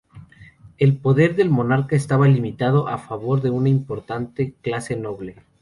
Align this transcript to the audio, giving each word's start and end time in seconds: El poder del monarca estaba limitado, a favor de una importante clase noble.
El 0.79 0.97
poder 0.97 1.35
del 1.35 1.51
monarca 1.51 1.95
estaba 1.95 2.27
limitado, 2.27 2.87
a 2.87 2.97
favor 2.97 3.39
de 3.43 3.51
una 3.51 3.69
importante 3.69 4.55
clase 4.63 4.95
noble. 4.95 5.35